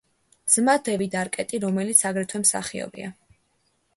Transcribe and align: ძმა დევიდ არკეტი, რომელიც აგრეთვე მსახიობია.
ძმა 0.53 0.73
დევიდ 0.87 1.17
არკეტი, 1.19 1.59
რომელიც 1.67 2.03
აგრეთვე 2.11 2.43
მსახიობია. 2.47 3.13